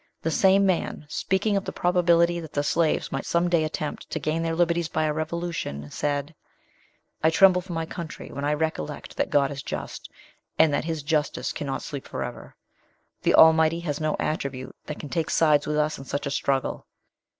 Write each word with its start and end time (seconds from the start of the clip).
The 0.23 0.31
same 0.31 0.65
man, 0.65 1.05
speaking 1.09 1.55
of 1.55 1.65
the 1.65 1.71
probability 1.71 2.39
that 2.39 2.53
the 2.53 2.63
slaves 2.63 3.11
might 3.11 3.23
some 3.23 3.49
day 3.51 3.63
attempt 3.63 4.09
to 4.09 4.17
gain 4.17 4.41
their 4.41 4.55
liberties 4.55 4.87
by 4.87 5.03
a 5.03 5.13
revolution, 5.13 5.91
said, 5.91 6.33
"I 7.23 7.29
tremble 7.29 7.61
for 7.61 7.73
my 7.73 7.85
country, 7.85 8.31
when 8.31 8.43
I 8.43 8.55
recollect 8.55 9.15
that 9.17 9.29
God 9.29 9.51
is 9.51 9.61
just, 9.61 10.09
and 10.57 10.73
that 10.73 10.85
His 10.85 11.03
justice 11.03 11.53
cannot 11.53 11.83
sleep 11.83 12.07
for 12.07 12.23
ever. 12.23 12.55
The 13.21 13.35
Almighty 13.35 13.81
has 13.81 14.01
no 14.01 14.15
attribute 14.19 14.75
that 14.87 14.97
can 14.99 15.09
take 15.09 15.29
sides 15.29 15.67
with 15.67 15.77
us 15.77 15.99
in 15.99 16.05
such 16.05 16.25
a 16.25 16.31
struggle." 16.31 16.87